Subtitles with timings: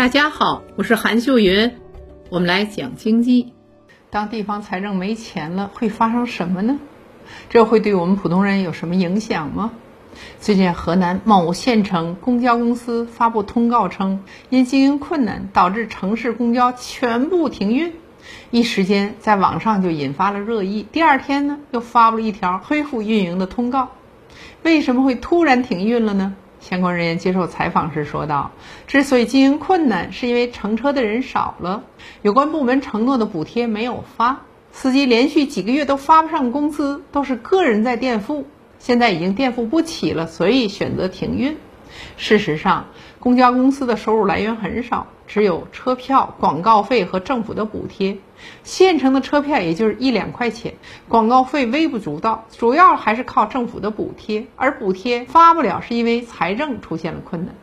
[0.00, 1.72] 大家好，我是韩秀云，
[2.30, 3.52] 我们来讲经济。
[4.08, 6.78] 当地方财政没钱了，会发生什么呢？
[7.50, 9.72] 这会对我们普通人有什么影响吗？
[10.40, 17.92] 最近，河南某县城公交公司发布通告称，因经营困难，导致城市公交全部停运。
[18.50, 20.86] 一时间，在网上就引发了热议。
[20.90, 23.90] 第二天呢，又发布了一条恢复运营的通告。
[24.62, 26.34] 为什么会突然停运了呢？
[26.60, 28.52] 相关人员接受采访时说道
[28.86, 31.82] ：“之所以经营困难，是因为乘车的人少了，
[32.22, 38.46] 有关部门承诺的补贴没有发，司机连续几个月都发不上工资，都是个人在垫付，
[38.78, 41.56] 现在已经垫付不起了，所以选择停运。”
[42.16, 42.86] 事实上，
[43.20, 48.16] 公交公司的收入来源很少，只有车票、广告费和政府的补贴。
[48.64, 50.74] 县城的车票也就是一两块钱，
[51.06, 54.46] 广告费微不足道，主要还是靠政府的补贴。
[54.56, 57.54] 而补贴发不了，是因为财政出现了困难。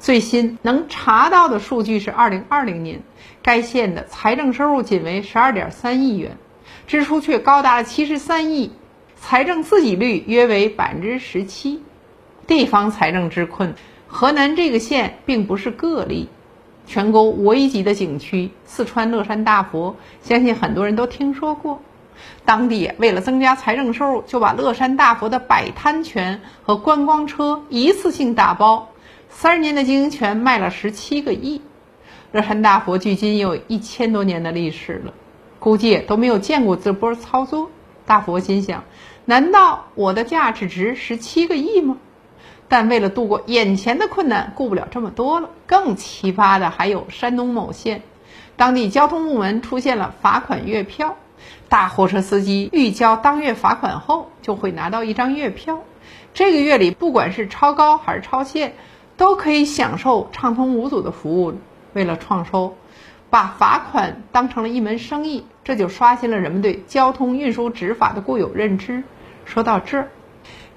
[0.00, 3.02] 最新能查到的数据是，二零二零年
[3.42, 6.36] 该县的财政收入仅为十二点三亿元，
[6.88, 8.72] 支出却高达了七十三亿，
[9.14, 11.80] 财政自给率约为百分之十七。
[12.48, 13.76] 地方财政之困，
[14.12, 16.28] 河南这个县并不是个例。
[16.86, 21.80] 全国五 A 级的景区四川乐山大佛，相信很多人都听说过。
[22.44, 28.88] 当地为了增加财政收入，就把乐山大佛的摆摊权和观光车一次性打包，
[29.28, 31.62] 三十年的经营权卖了十七个亿。
[32.32, 35.14] 乐山大佛距今有一千多年的历史了，
[35.60, 37.70] 估计都没有见过这波操作。
[38.04, 38.82] 大佛心想：
[39.24, 41.98] 难道我的价值值十七个亿吗？
[42.70, 45.50] 但为了度过眼前的困难，顾不了这么多了。
[45.66, 48.02] 更奇葩的还有山东某县，
[48.54, 51.16] 当地交通部门出现了罚款月票，
[51.68, 55.80] 大货车司机预交当月罚款后，就会拿到一张月票。
[56.32, 58.74] 这个月里，不管是超高还是超限，
[59.16, 61.54] 都可以享受畅通无阻的服务。
[61.92, 62.76] 为了创收，
[63.30, 69.02] 把罚款当成了一门生意，这就刷新了人们对交通运输执法的固有认知。
[69.44, 70.08] 说到这儿。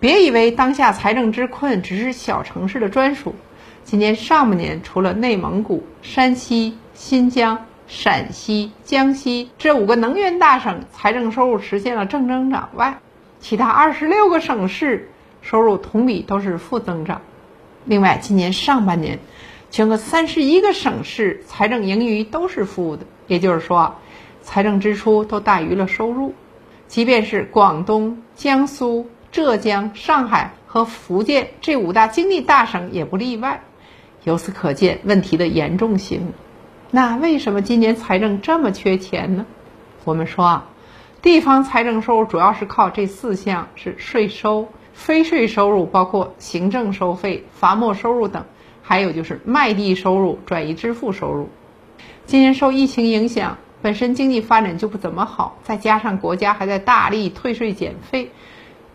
[0.00, 3.34] 别以为当下财政之困只是小城市的专属。
[3.82, 13.00] 今年上半年，除了内蒙古、山西、新疆、陕西、江西这五个能源大省财政收入实现了正增长外，
[13.40, 15.10] 其他二十六个省市
[15.42, 17.20] 收入同比都是负增长。
[17.84, 19.18] 另外，今年上半年，
[19.70, 23.96] 全国三十一个省市财政盈余都是负的，也就是说，
[24.42, 26.34] 财政支出都大于了收入。
[26.86, 29.08] 即便是广东、江苏。
[29.30, 33.62] 浙江、上海和福建这五大经济大省也不例外，
[34.24, 36.32] 由此可见问题的严重性。
[36.90, 39.46] 那为什么今年财政这么缺钱呢？
[40.04, 40.66] 我们说啊，
[41.20, 48.44] 地方财政收入主要是靠这四项：是税收、非税收入，包括行政收费、罚没收入等；
[48.82, 51.50] 还有就是卖地收入、转移支付收入。
[52.24, 58.30] 今年受疫情影响，本身经济发展就不怎么好，再加上国家还在大力退税减费。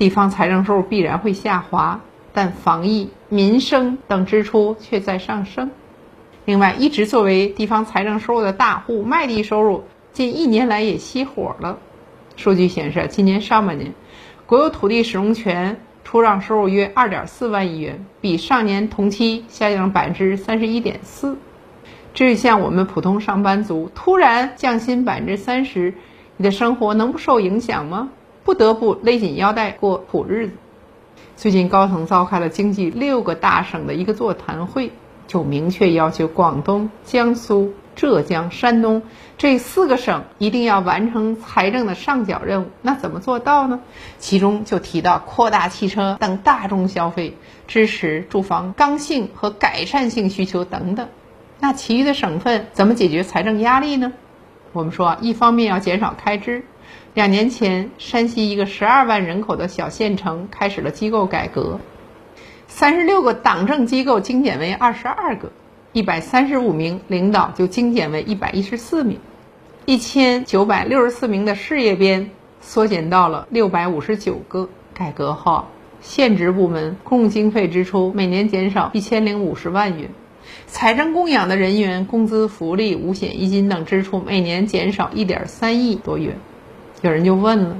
[0.00, 2.00] 地方财政收入必然会下滑，
[2.32, 5.72] 但防疫、民生等支出却在上升。
[6.46, 9.84] 另外，一直作为地方财政收入的大户，卖地收入
[10.14, 11.80] 近一年来也熄火了。
[12.34, 13.92] 数据显示，今年上半年，
[14.46, 21.36] 国有土地使用权出让收入约二点四万亿元，比上年同期下降了百分之三十一点四。
[22.14, 25.92] 至于像我们普通上班族，突然降薪百分之三十，
[26.38, 28.08] 你的生活能不受影响吗？
[28.44, 30.52] 不得不勒紧腰带过苦日子。
[31.36, 34.92] 最近高层召开了经济六个大省的一个座谈会，
[35.26, 39.02] 就明确要求广东、江苏、浙江、山东
[39.38, 42.66] 这四个省一定要完成财政的上缴任务。
[42.82, 43.80] 那怎么做到呢？
[44.18, 47.36] 其中就提到扩大汽车等大众消费，
[47.66, 51.08] 支持住房刚性和改善性需求等等。
[51.58, 54.12] 那其余的省份怎么解决财政压力呢？
[54.72, 56.64] 我们说，一方面要减少开支。
[57.14, 61.80] 两年前，山西一个十二万人口的小县城开始了机构改革，
[62.68, 65.50] 三十六个党政机构精简为二十二个，
[65.92, 69.18] 一百三十五名领导就精简为一百一十四名，
[69.86, 72.30] 一千九百六十四名的事业编
[72.60, 74.68] 缩减到了六百五十九个。
[74.94, 75.64] 改革后，
[76.00, 80.10] 县直部门共经费支出每年减少一千零五十万元，
[80.66, 86.36] 财政供养的人员工资、福利、五险一金等支出每年减少一点三亿多元。
[87.02, 87.76] 有人就问了：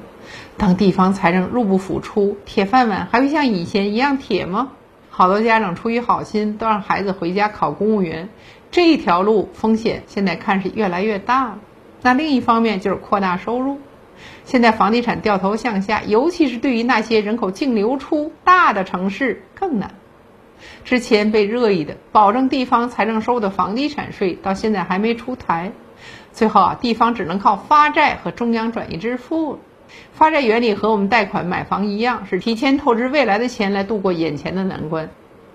[0.56, 4.72] 当地方财政入不敷出，铁饭碗还会像以前一样铁吗？
[5.10, 8.30] 好多家长出于好心，都让孩子回家考公务员，
[8.70, 11.58] 这一条路风险现在看是越来越大了。
[12.00, 13.78] 那另一方面就是扩大收入，
[14.44, 19.94] 现在房地产掉头向下，尤其是对于那些人口净流出大的城市更难。
[20.84, 25.72] 之前被热议的保证地方财政收入的房地产税，到现在还没出台。
[26.32, 29.58] 最后啊，地方只能靠发债和中央转移支付。
[30.12, 35.10] 发债原理和我们贷款买房一样，是提前透支未来的钱来度过眼前的难关。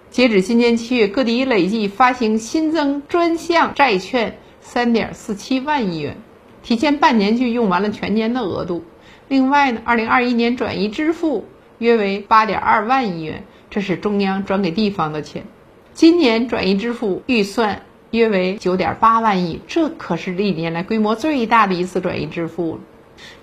[0.09, 6.17] 截止今年七月，各地累计发行新增专项债券三点四七万亿元，
[6.63, 8.83] 提前半年就用完了全年的额度。
[9.27, 11.45] 另外呢，二零二一年转移支付
[11.79, 15.45] 约为八点二万亿元，这是中央转给地方的钱。
[15.93, 17.83] 今年转移支付预算
[18.15, 22.79] 约为九点八万亿，这可是历年来规模最大的一次转移支付了。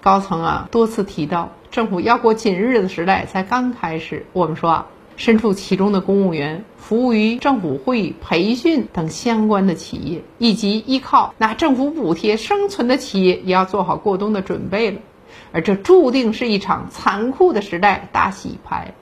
[0.01, 4.27] 高层啊多次提到，政府要过紧日子时代才刚开始。
[4.33, 4.87] 我们说啊，
[5.17, 14.99] 身处其中的公务员，服务于政府会议、培训等相关的企业，以及依靠拿政府补贴生存的企业，也要做好过冬的准备了。
[15.53, 18.95] 而这注定是一场残酷的时代大洗牌。